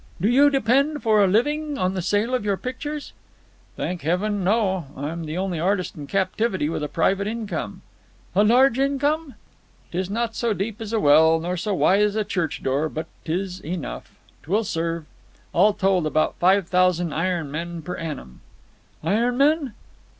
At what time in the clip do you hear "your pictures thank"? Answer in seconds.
2.43-4.01